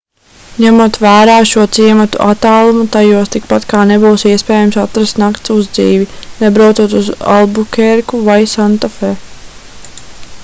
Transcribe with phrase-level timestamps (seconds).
[0.63, 6.07] ņemot vērā šo ciematu attālumu tajos tikpat kā nebūs iespējams atrast nakts uzdzīvi
[6.45, 9.13] nebraucot uz albukērku vai santafe